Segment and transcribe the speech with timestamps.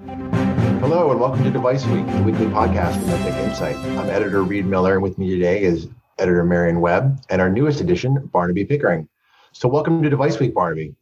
[0.00, 3.76] Hello, and welcome to Device Week, the weekly podcast from MedTech Insight.
[3.98, 5.88] I'm editor Reed Miller, and with me today is
[6.20, 9.08] editor Marion Webb, and our newest edition, Barnaby Pickering.
[9.50, 10.94] So, welcome to Device Week, Barnaby.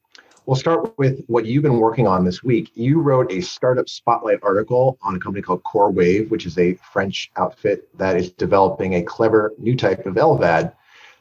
[0.46, 2.70] We'll start with what you've been working on this week.
[2.72, 7.30] You wrote a startup spotlight article on a company called CorWave, which is a French
[7.36, 10.72] outfit that is developing a clever new type of LVAD.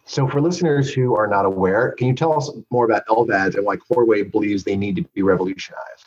[0.06, 3.66] So, for listeners who are not aware, can you tell us more about LVADs and
[3.66, 6.05] why CorWave believes they need to be revolutionized?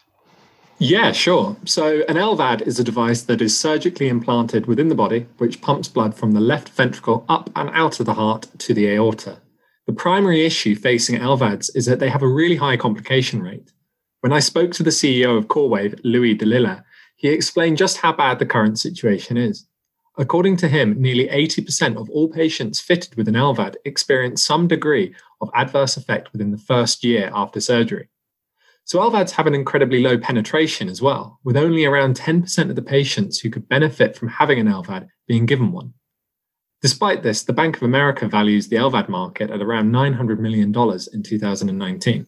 [0.81, 1.57] Yeah, sure.
[1.65, 5.89] So, an LVAD is a device that is surgically implanted within the body, which pumps
[5.89, 9.39] blood from the left ventricle up and out of the heart to the aorta.
[9.89, 13.73] The primary issue facing LVADs is that they have a really high complication rate.
[14.21, 16.85] When I spoke to the CEO of CorWave, Louis de Lillers,
[17.17, 19.67] he explained just how bad the current situation is.
[20.17, 25.13] According to him, nearly 80% of all patients fitted with an LVAD experience some degree
[25.41, 28.09] of adverse effect within the first year after surgery.
[28.89, 32.81] So LVADs have an incredibly low penetration as well, with only around 10% of the
[32.81, 35.93] patients who could benefit from having an LVAD being given one.
[36.81, 40.69] Despite this, the Bank of America values the LVAD market at around $900 million
[41.13, 42.27] in 2019.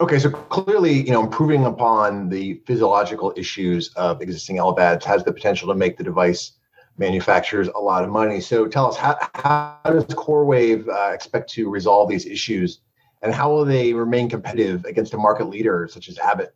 [0.00, 5.32] Okay, so clearly, you know, improving upon the physiological issues of existing LVADs has the
[5.32, 6.52] potential to make the device
[6.96, 8.40] manufacturers a lot of money.
[8.40, 12.82] So tell us, how, how does CorWave uh, expect to resolve these issues
[13.22, 16.54] and how will they remain competitive against a market leader such as Abbott?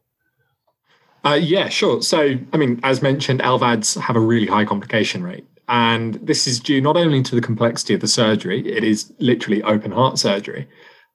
[1.25, 2.03] Uh, yeah, sure.
[2.03, 5.47] So, I mean, as mentioned, LVADs have a really high complication rate.
[5.69, 9.63] And this is due not only to the complexity of the surgery, it is literally
[9.63, 10.67] open heart surgery,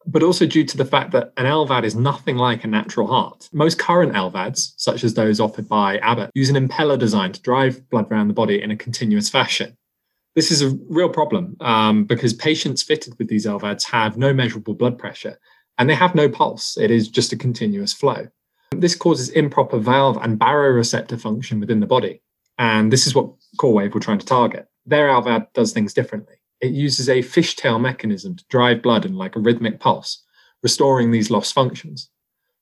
[0.05, 3.49] but also due to the fact that an LVAD is nothing like a natural heart.
[3.51, 7.89] Most current LVADs, such as those offered by Abbott, use an impeller design to drive
[7.89, 9.75] blood around the body in a continuous fashion.
[10.35, 14.73] This is a real problem um, because patients fitted with these LVADs have no measurable
[14.73, 15.39] blood pressure
[15.77, 16.77] and they have no pulse.
[16.77, 18.27] It is just a continuous flow.
[18.71, 22.21] This causes improper valve and baroreceptor function within the body.
[22.57, 24.67] And this is what CorWave were trying to target.
[24.85, 26.35] Their LVAD does things differently.
[26.61, 30.23] It uses a fishtail mechanism to drive blood in like a rhythmic pulse,
[30.63, 32.09] restoring these lost functions.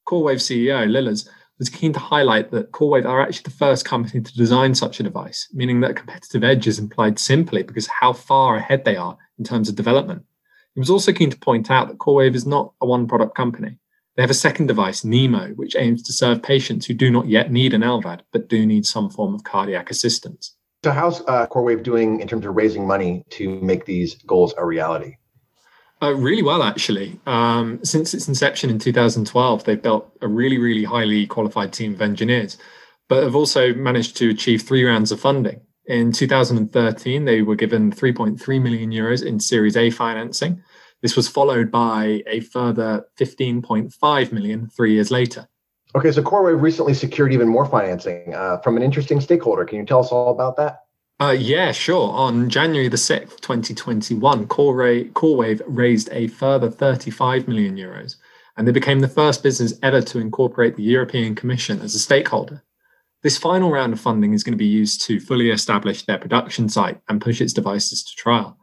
[0.07, 1.27] CorWave CEO Lillers
[1.59, 5.03] was keen to highlight that CorWave are actually the first company to design such a
[5.03, 9.17] device, meaning that a competitive edge is implied simply because how far ahead they are
[9.37, 10.23] in terms of development.
[10.73, 13.77] He was also keen to point out that CorWave is not a one product company.
[14.15, 17.51] They have a second device, Nemo, which aims to serve patients who do not yet
[17.51, 20.55] need an LVAD, but do need some form of cardiac assistance.
[20.83, 24.65] So, how's uh, CorWave doing in terms of raising money to make these goals a
[24.65, 25.15] reality?
[26.03, 27.17] Uh, really well, actually.
[27.25, 32.01] Um, since its inception in 2012, they've built a really, really highly qualified team of
[32.01, 32.57] engineers,
[33.07, 35.61] but have also managed to achieve three rounds of funding.
[35.85, 40.61] In 2013, they were given 3.3 million euros in Series A financing.
[41.01, 45.47] This was followed by a further 15.5 million three years later.
[45.95, 49.63] Okay, so CorWave recently secured even more financing uh, from an interesting stakeholder.
[49.63, 50.79] Can you tell us all about that?
[51.23, 52.11] Uh, yeah, sure.
[52.11, 58.17] On January the 6th, 2021, Core CorWave raised a further 35 million euros,
[58.57, 62.61] and they became the first business ever to incorporate the European Commission as a stakeholder.
[63.21, 66.67] This final round of funding is going to be used to fully establish their production
[66.67, 68.57] site and push its devices to trial.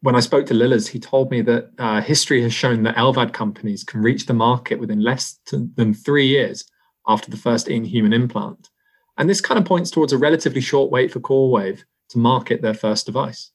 [0.00, 3.34] When I spoke to Lillers, he told me that uh, history has shown that LVAD
[3.34, 6.64] companies can reach the market within less than three years
[7.06, 8.70] after the first in human implant.
[9.18, 12.74] And this kind of points towards a relatively short wait for CorWave to market their
[12.74, 13.50] first device.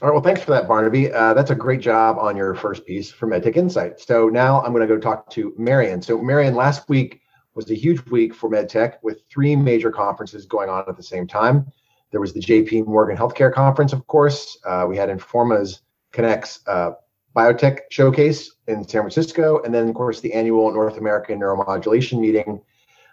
[0.00, 0.14] All right.
[0.14, 1.12] Well, thanks for that, Barnaby.
[1.12, 4.00] Uh, that's a great job on your first piece for MedTech Insight.
[4.00, 6.00] So now I'm going to go talk to Marion.
[6.00, 7.20] So, Marion, last week
[7.54, 11.26] was a huge week for MedTech with three major conferences going on at the same
[11.26, 11.66] time.
[12.10, 14.58] There was the JP Morgan Healthcare Conference, of course.
[14.64, 15.82] Uh, we had Informa's
[16.12, 16.92] Connects uh,
[17.36, 22.60] Biotech Showcase in San Francisco, and then, of course, the annual North American Neuromodulation Meeting.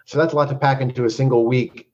[0.06, 1.90] So that's a lot to pack into a single week.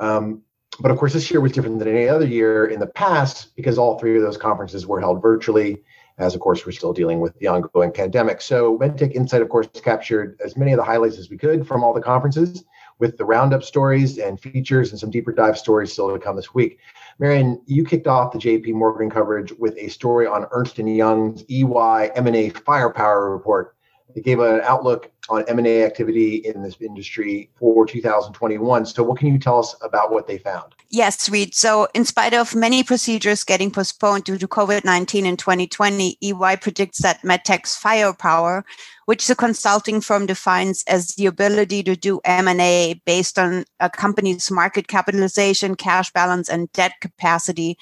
[0.00, 0.42] Um,
[0.80, 3.78] but of course, this year was different than any other year in the past because
[3.78, 5.82] all three of those conferences were held virtually,
[6.18, 8.40] as of course we're still dealing with the ongoing pandemic.
[8.40, 11.82] So MedTech Insight, of course, captured as many of the highlights as we could from
[11.82, 12.64] all the conferences
[12.98, 16.54] with the roundup stories and features and some deeper dive stories still to come this
[16.54, 16.78] week.
[17.18, 21.44] Marion, you kicked off the JP Morgan coverage with a story on Ernst & Young's
[21.48, 23.76] EY M&A firepower report.
[24.14, 28.86] It gave an outlook on M&A activity in this industry for 2021.
[28.86, 30.74] So what can you tell us about what they found?
[30.90, 31.54] Yes, Reed.
[31.54, 37.02] So in spite of many procedures getting postponed due to COVID-19 in 2020, EY predicts
[37.02, 38.64] that MedTech's firepower,
[39.04, 44.50] which the consulting firm defines as the ability to do M&A based on a company's
[44.50, 47.76] market capitalization, cash balance, and debt capacity,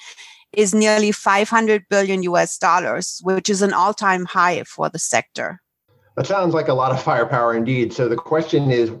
[0.51, 5.61] is nearly 500 billion US dollars, which is an all-time high for the sector.
[6.17, 7.93] That sounds like a lot of firepower indeed.
[7.93, 8.91] So the question is,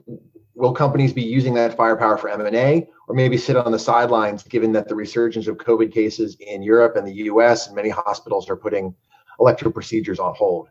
[0.53, 4.71] will companies be using that firepower for M&A or maybe sit on the sidelines given
[4.73, 8.55] that the resurgence of COVID cases in Europe and the US and many hospitals are
[8.55, 8.93] putting
[9.39, 10.69] elective procedures on hold?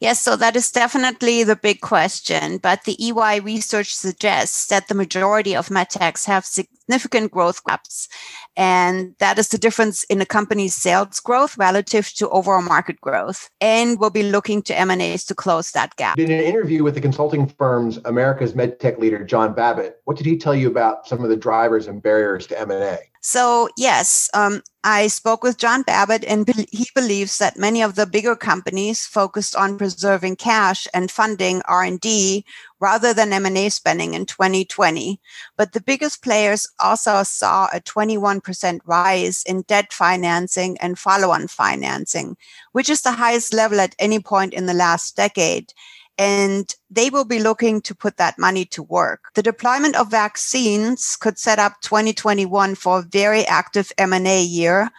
[0.00, 2.58] Yes, so that is definitely the big question.
[2.58, 8.08] But the EY research suggests that the majority of medtechs have significant growth gaps.
[8.56, 13.48] And that is the difference in a company's sales growth relative to overall market growth.
[13.60, 16.18] And we'll be looking to M&As to close that gap.
[16.18, 20.36] In an interview with the consulting firm's America's MedTech leader, John Babitt, what did he
[20.36, 22.98] tell you about some of the drivers and barriers to M&A?
[23.24, 27.94] So yes, um, I spoke with John Babitt, and be- he believes that many of
[27.94, 32.44] the bigger companies focused on preserving cash and funding R and D
[32.80, 35.20] rather than M&A spending in 2020.
[35.56, 42.36] But the biggest players also saw a 21% rise in debt financing and follow-on financing,
[42.72, 45.72] which is the highest level at any point in the last decade
[46.18, 49.24] and they will be looking to put that money to work.
[49.34, 54.90] The deployment of vaccines could set up 2021 for a very active M&A year.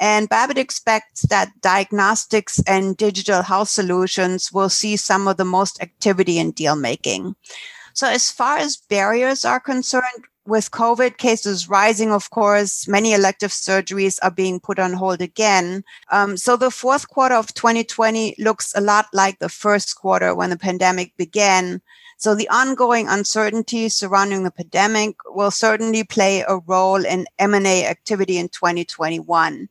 [0.00, 5.82] And Babitt expects that diagnostics and digital health solutions will see some of the most
[5.82, 7.34] activity in deal making.
[7.94, 13.50] So as far as barriers are concerned, with COVID cases rising, of course, many elective
[13.50, 15.84] surgeries are being put on hold again.
[16.10, 20.50] Um, so the fourth quarter of 2020 looks a lot like the first quarter when
[20.50, 21.82] the pandemic began.
[22.16, 28.38] So the ongoing uncertainty surrounding the pandemic will certainly play a role in M&A activity
[28.38, 29.68] in 2021.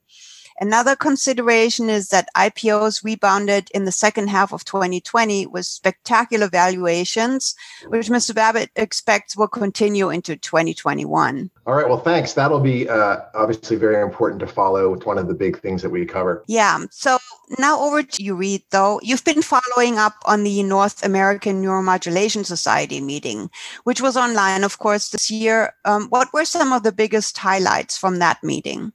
[0.60, 7.54] Another consideration is that IPOs rebounded in the second half of 2020 with spectacular valuations,
[7.88, 8.34] which Mr.
[8.34, 11.52] Babitt expects will continue into 2021.
[11.68, 11.88] All right.
[11.88, 12.34] Well, thanks.
[12.34, 14.94] That'll be uh, obviously very important to follow.
[14.94, 16.44] It's one of the big things that we cover.
[16.48, 16.86] Yeah.
[16.90, 17.20] So
[17.60, 19.00] now over to you, Reed, though.
[19.04, 23.52] You've been following up on the North American Neuromodulation Society meeting,
[23.84, 25.74] which was online, of course, this year.
[25.86, 28.92] Um, what were some of the biggest highlights from that meeting?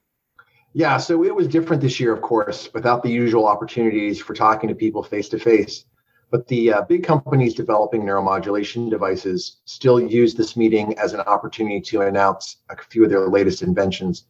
[0.75, 4.69] Yeah, so it was different this year, of course, without the usual opportunities for talking
[4.69, 5.85] to people face to face.
[6.31, 11.79] But the uh, big companies developing neuromodulation devices still use this meeting as an opportunity
[11.81, 14.25] to announce a few of their latest inventions.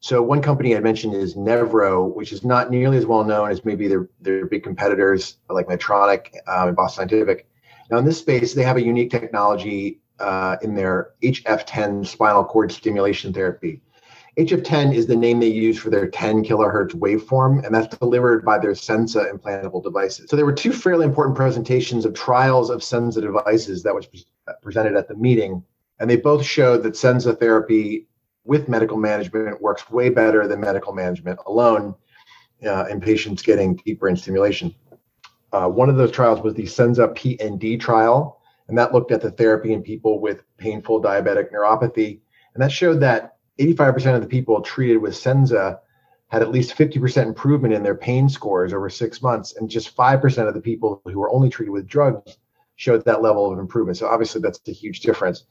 [0.00, 3.64] So one company I mentioned is Nevro, which is not nearly as well known as
[3.64, 7.48] maybe their, their big competitors like Medtronic um, and Boston Scientific.
[7.90, 12.70] Now in this space, they have a unique technology uh, in their HF10 spinal cord
[12.72, 13.80] stimulation therapy.
[14.38, 18.56] HF10 is the name they use for their 10 kilohertz waveform, and that's delivered by
[18.56, 20.30] their Senza implantable devices.
[20.30, 24.06] So there were two fairly important presentations of trials of Senza devices that was
[24.62, 25.64] presented at the meeting,
[25.98, 28.06] and they both showed that Senza therapy
[28.44, 31.96] with medical management works way better than medical management alone
[32.64, 34.72] uh, in patients getting deep brain stimulation.
[35.52, 39.32] Uh, one of those trials was the Senza PND trial, and that looked at the
[39.32, 42.20] therapy in people with painful diabetic neuropathy,
[42.54, 45.80] and that showed that 85% of the people treated with Senza
[46.28, 50.48] had at least 50% improvement in their pain scores over six months, and just 5%
[50.48, 52.36] of the people who were only treated with drugs
[52.76, 53.96] showed that level of improvement.
[53.96, 55.44] So obviously, that's a huge difference.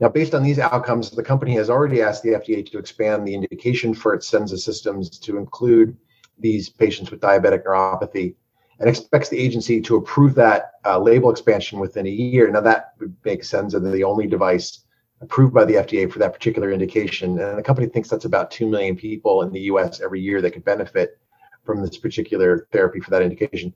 [0.00, 3.34] Now, based on these outcomes, the company has already asked the FDA to expand the
[3.34, 5.96] indication for its Senza systems to include
[6.38, 8.34] these patients with diabetic neuropathy
[8.80, 12.50] and expects the agency to approve that uh, label expansion within a year.
[12.50, 14.80] Now, that would make Senza the only device
[15.20, 17.38] approved by the FDA for that particular indication.
[17.38, 20.52] And the company thinks that's about 2 million people in the US every year that
[20.52, 21.18] could benefit
[21.64, 23.72] from this particular therapy for that indication.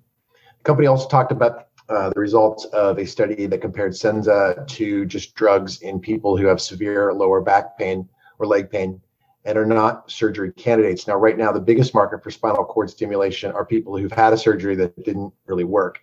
[0.58, 5.06] The company also talked about uh, the results of a study that compared Senza to
[5.06, 8.06] just drugs in people who have severe lower back pain
[8.38, 9.00] or leg pain
[9.44, 11.06] and are not surgery candidates.
[11.06, 14.38] Now, right now, the biggest market for spinal cord stimulation are people who've had a
[14.38, 16.00] surgery that didn't really work.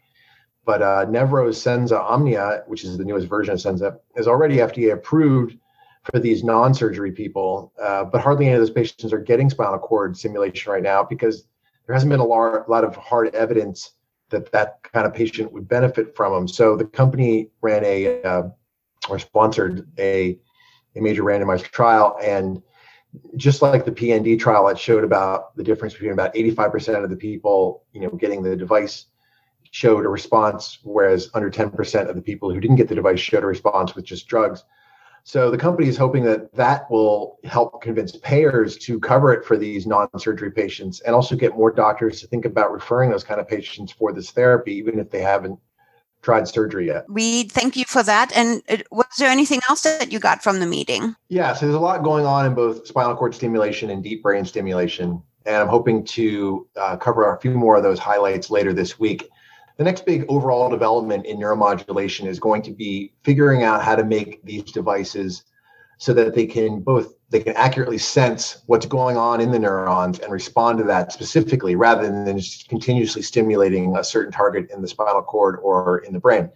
[0.65, 4.93] But uh, Nevro's Senza Omnia, which is the newest version of Senza, is already FDA
[4.93, 5.57] approved
[6.03, 7.71] for these non-surgery people.
[7.81, 11.47] Uh, but hardly any of those patients are getting spinal cord stimulation right now because
[11.85, 13.93] there hasn't been a lot, lot of hard evidence
[14.29, 16.47] that that kind of patient would benefit from them.
[16.47, 18.43] So the company ran a uh,
[19.09, 20.39] or sponsored a
[20.95, 22.61] a major randomized trial and
[23.35, 27.15] just like the PND trial, it showed about the difference between about 85% of the
[27.15, 29.05] people, you know, getting the device
[29.71, 33.43] showed a response, whereas under 10% of the people who didn't get the device showed
[33.43, 34.63] a response with just drugs.
[35.23, 39.57] So the company is hoping that that will help convince payers to cover it for
[39.57, 43.47] these non-surgery patients and also get more doctors to think about referring those kind of
[43.47, 45.59] patients for this therapy, even if they haven't
[46.21, 47.05] tried surgery yet.
[47.09, 48.31] We thank you for that.
[48.35, 51.15] And was there anything else that you got from the meeting?
[51.29, 54.45] Yeah, so there's a lot going on in both spinal cord stimulation and deep brain
[54.45, 55.23] stimulation.
[55.47, 59.29] And I'm hoping to uh, cover a few more of those highlights later this week.
[59.77, 64.03] The next big overall development in neuromodulation is going to be figuring out how to
[64.03, 65.43] make these devices
[65.97, 70.19] so that they can both they can accurately sense what's going on in the neurons
[70.19, 74.87] and respond to that specifically rather than just continuously stimulating a certain target in the
[74.87, 76.49] spinal cord or in the brain.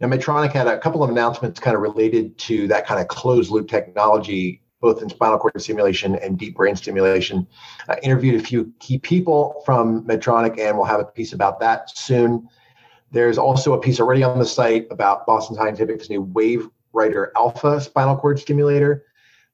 [0.00, 3.50] Now, Medtronic had a couple of announcements kind of related to that kind of closed
[3.50, 7.46] loop technology, both in spinal cord stimulation and deep brain stimulation.
[7.88, 11.88] I interviewed a few key people from Medtronic, and we'll have a piece about that
[11.96, 12.46] soon.
[13.10, 17.80] There's also a piece already on the site about Boston Scientific's new Wave Writer Alpha
[17.80, 19.06] spinal cord stimulator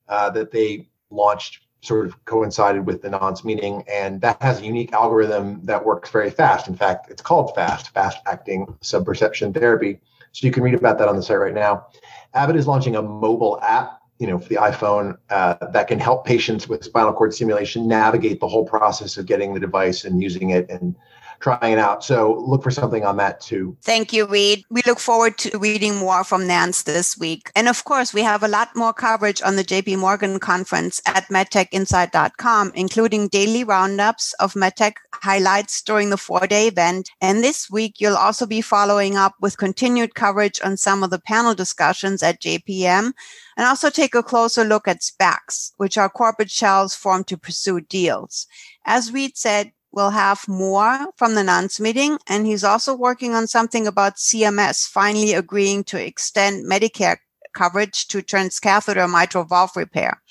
[0.09, 3.85] uh, that they launched sort of coincided with the NANS meeting.
[3.89, 6.67] And that has a unique algorithm that works very fast.
[6.67, 10.01] In fact, it's called FAST, fast acting subperception therapy.
[10.33, 11.87] So you can read about that on the site right now.
[12.35, 16.27] Abbott is launching a mobile app, you know, for the iPhone uh, that can help
[16.27, 20.51] patients with spinal cord stimulation navigate the whole process of getting the device and using
[20.51, 20.95] it and
[21.41, 22.05] trying it out.
[22.05, 23.77] So look for something on that too.
[23.83, 24.65] Thank you, Reed.
[24.71, 27.51] We look forward to reading more from NANS this week.
[27.57, 31.25] And of course, we have a lot more coverage on the JP Morgan conference at
[31.29, 37.11] medtechinsight.com, including daily roundups of medtech highlights during the four day event.
[37.21, 41.19] And this week, you'll also be following up with continued coverage on some of the
[41.19, 43.13] panel discussions at JPM
[43.57, 47.81] and also take a closer look at SPACs, which are corporate shells formed to pursue
[47.81, 48.47] deals.
[48.85, 52.19] As Reed said, we'll have more from the NANS meeting.
[52.27, 57.19] And he's also working on something about CMS finally agreeing to extend Medicare
[57.53, 60.23] coverage to transcatheter mitral valve repair.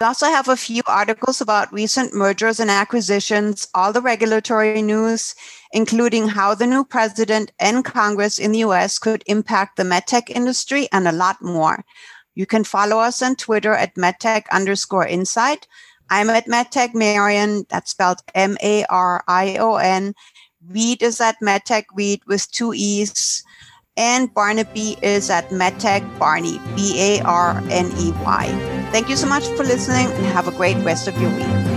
[0.00, 5.34] We also have a few articles about recent mergers and acquisitions, all the regulatory news,
[5.72, 10.88] including how the new president and Congress in the US could impact the medtech industry
[10.90, 11.84] and a lot more.
[12.34, 15.68] You can follow us on Twitter at medtech underscore insight
[16.12, 17.64] I'm at MedTech Marion.
[17.70, 20.12] That's spelled M A R I O N.
[20.68, 23.42] Reed is at MedTech Reed with two E's.
[23.96, 28.88] And Barnaby is at MedTech Barney, B A R N E Y.
[28.92, 31.71] Thank you so much for listening and have a great rest of your week.